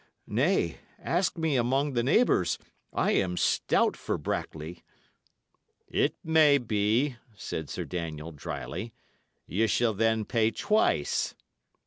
[0.25, 2.57] Nay; ask me among the neighbours,
[2.91, 4.83] I am stout for Brackley."
[5.87, 8.93] "It may be," said Sir Daniel, dryly.
[9.45, 11.35] "Ye shall then pay twice."